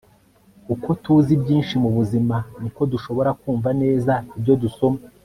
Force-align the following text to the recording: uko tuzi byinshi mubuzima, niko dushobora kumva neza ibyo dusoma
uko 0.73 0.89
tuzi 1.03 1.33
byinshi 1.43 1.73
mubuzima, 1.83 2.37
niko 2.61 2.81
dushobora 2.91 3.29
kumva 3.41 3.69
neza 3.81 4.13
ibyo 4.37 4.53
dusoma 4.63 4.99